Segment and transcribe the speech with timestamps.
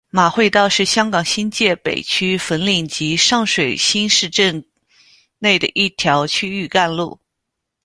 [0.09, 4.65] 马会道是香港新界北区粉岭及上水新市镇
[5.37, 7.19] 内的一条区域干路。